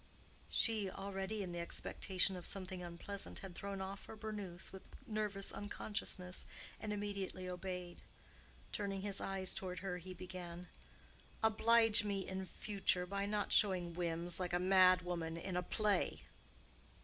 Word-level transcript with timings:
She, 0.49 0.89
already 0.89 1.43
in 1.43 1.51
the 1.51 1.59
expectation 1.59 2.35
of 2.35 2.47
something 2.47 2.81
unpleasant, 2.81 3.37
had 3.45 3.53
thrown 3.53 3.81
off 3.81 4.05
her 4.05 4.15
burnous 4.17 4.71
with 4.73 4.81
nervous 5.05 5.51
unconsciousness, 5.51 6.43
and 6.79 6.91
immediately 6.91 7.47
obeyed. 7.47 8.01
Turning 8.71 9.01
his 9.01 9.21
eyes 9.21 9.53
toward 9.53 9.81
her, 9.81 9.99
he 9.99 10.15
began, 10.15 10.69
"Oblige 11.43 12.03
me 12.03 12.27
in 12.27 12.47
future 12.47 13.05
by 13.05 13.27
not 13.27 13.53
showing 13.53 13.93
whims 13.93 14.39
like 14.39 14.53
a 14.53 14.59
mad 14.59 15.03
woman 15.03 15.37
in 15.37 15.55
a 15.55 15.61
play." 15.61 16.23